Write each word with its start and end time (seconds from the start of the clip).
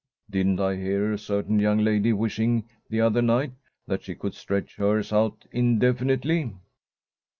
Didn't 0.31 0.59
I 0.59 0.77
hear 0.77 1.13
a 1.13 1.17
certain 1.19 1.59
young 1.59 1.77
lady 1.83 2.11
wishing 2.11 2.67
the 2.89 3.01
other 3.01 3.21
night 3.21 3.51
that 3.85 4.01
she 4.01 4.15
could 4.15 4.33
stretch 4.33 4.77
hers 4.77 5.13
out 5.13 5.45
indefinitely?" 5.51 6.55